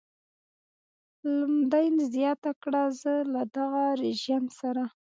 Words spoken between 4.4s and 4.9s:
سره.